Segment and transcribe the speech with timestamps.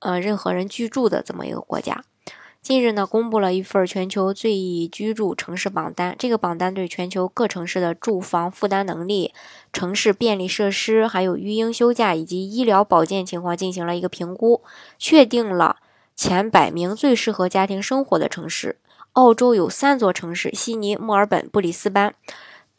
[0.00, 2.04] 呃，任何人居住的这么一个国家，
[2.62, 6.14] 近日呢，公布了一份全球最宜居住城市榜单。
[6.18, 9.32] 这个榜单对全球各城市的住房负担能力、
[9.72, 14.62] 城市便利设施、还有育婴休假以及医疗保健情况进行了一个评估，
[14.98, 15.78] 确定了
[16.14, 18.76] 前百名最适合家庭生活的城市。
[19.14, 22.14] 澳洲有三座城市：悉尼、墨尔本、布里斯班。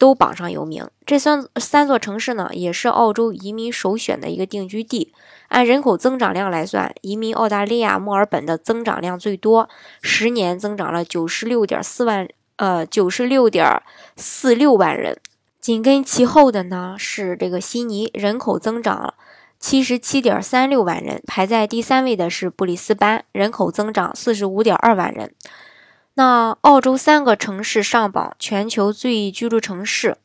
[0.00, 0.88] 都榜上有名。
[1.04, 5.12] 这三三座城市呢，也是澳洲移民首选的一个定居地。
[5.48, 9.68] 按人口增长量来算，移民澳大利亚墨尔本的增长量最多，
[10.00, 13.82] 十年增长了九十六点四万，呃，九十六点
[14.16, 15.18] 四六万人。
[15.60, 19.12] 紧跟其后的呢是这个悉尼，人口增长
[19.58, 21.22] 七十七点三六万人。
[21.26, 25.34] 排在第三位的是布里斯班，人口增长四十五点二万人。
[26.20, 30.18] 那澳洲三个城市上榜全球最宜居住城市，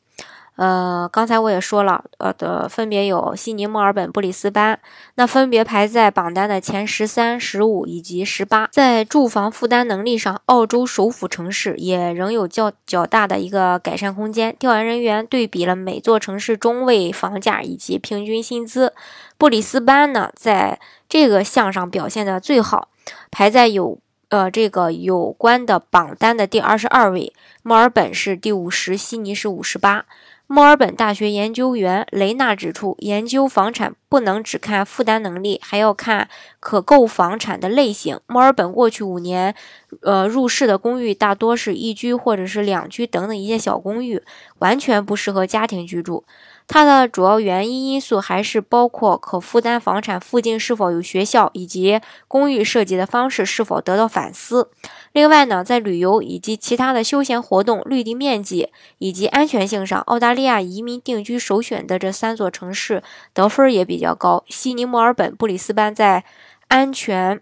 [0.56, 4.78] 呃，刚才我也说了，呃的分别有悉尼、墨尔本、布里斯班，
[5.14, 8.68] 那分别排在榜单的前十三、十五以及十八。
[8.70, 14.54] 在住房负担能力上，澳洲首府城市也仍有较较大的一个改善空间。
[14.58, 18.92] 调研人员对比了每座城市中位房价以及平均薪资，
[19.38, 22.90] 布里斯班呢在这个项上表现的最好，
[23.30, 23.98] 排在有。
[24.28, 27.32] 呃，这个有关的榜单的第二十二位，
[27.62, 30.04] 墨尔本是第五十，悉尼是五十八。
[30.48, 36.28] 墨尔本大学研究员雷纳指出，研究房产不能只看负担能力，还要看
[36.60, 38.20] 可购房产的类型。
[38.26, 39.54] 墨尔本过去五年，
[40.02, 44.22] 呃，入市的公寓大多是一居或者是两居等等一些小公寓，
[44.58, 46.24] 完全不适合家庭居住。
[46.68, 54.70] 它的主要原因因素还是包括可负担房产附近是否有学校，以及公寓设计的方式是否得到反思。
[55.12, 63.02] 另外呢，在旅游以及其他的休闲活动、绿地面积以及安全性上，澳大利亚移民定居首选的这三座城市
[63.32, 64.44] 得分也比较高。
[64.48, 66.24] 悉尼、墨尔本、布里斯班在
[66.66, 67.40] 安全，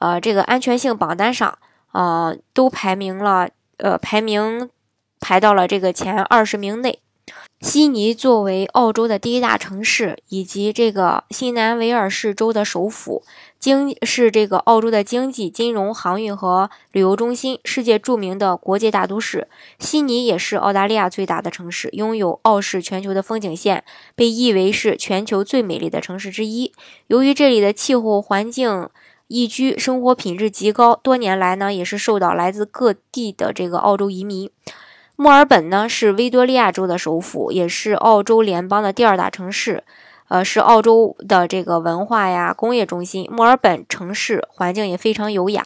[0.00, 1.56] 呃，这个安全性榜单上，
[1.92, 4.68] 呃，都排名了，呃，排名
[5.20, 6.98] 排到了这个前二十名内。
[7.60, 13.24] 悉尼作为澳洲的第一大城市，以及这个新南威尔士州的首府，
[13.58, 19.48] 经是这个澳洲的经济、金融、航运和旅游中心，世界著名的国际大都市。
[19.78, 23.82] 悉尼也是澳大利亚最大的城市，拥有傲视全球的风景线，
[24.14, 26.72] 被誉为是全球最美丽的城市之一。
[27.08, 28.88] 由于这里的气候环境
[29.28, 34.50] 宜居，生活品质极高，多年来呢也是受到来自各地的这个澳洲移民。
[35.18, 39.82] 墨尔本呢是维多利亚州的首府，也是澳洲联邦的第二大城市，
[40.28, 43.26] 呃，是澳洲的这个文化呀工业中心。
[43.32, 45.64] 墨尔本城市环境也非常优雅，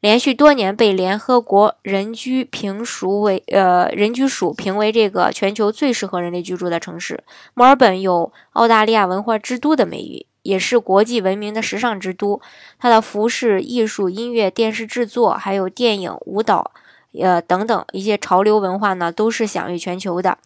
[0.00, 7.24] 连续多年被联合国人居评属为呃人居署评为这个全球最适合人类居住的城市。
[7.54, 12.42] 墨尔本有澳大利亚文化之都的美誉，也是国际闻名的时尚之都。
[12.78, 16.72] 它的服饰、艺术、音乐、电视制作，还有电影、舞蹈。
[17.18, 20.38] 呃，等等一些潮流文化呢，都是享誉全球的。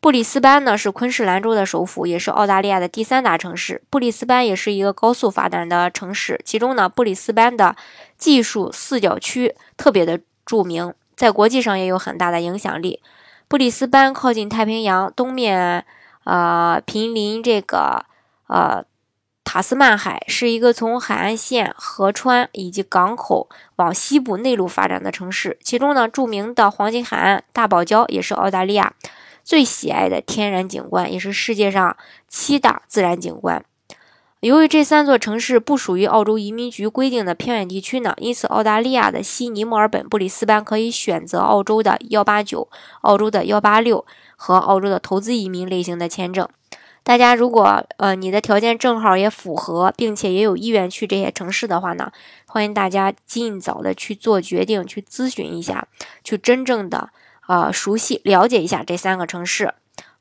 [0.00, 3.82] 布里斯班呢是昆士兰州的首府，也是澳大利亚的第三大城市。
[3.88, 7.74] 布里斯班也是一个高速发展的城市，其中呢，布里斯班的
[8.18, 13.00] 技术四角区特别的著名，在国际上也有很大的影响力。
[13.48, 15.84] 布里斯班靠近太平洋，东面
[16.24, 18.04] 呃濒临这个
[18.46, 18.84] 呃。
[19.44, 25.58] 塔斯曼海是一个从海岸线、河川以及港口往西部内陆发展的城市。
[25.62, 28.94] 其中呢，著名的黄金海岸大堡礁也是澳大利亚
[29.44, 31.96] 最喜爱的天然景观，也是世界上
[32.26, 33.64] 七大自然景观。
[34.40, 42.68] 由于这三座城市不属于澳洲移民局规定的偏远地区呢，因此澳大利亚的悉尼、墨尔本、布里斯班可以选择澳洲的幺八九、
[43.02, 44.04] 澳洲的幺八六
[44.36, 46.48] 和澳洲的投资移民类型的签证。
[47.04, 52.10] 大家如果呃你的条件正好也符合，并且也有意愿去这些城市的话呢，
[52.46, 55.86] 欢迎大家尽早的去做决定，去咨询一下，
[56.24, 57.10] 去真正的
[57.46, 59.74] 呃熟悉了解一下这三个城市。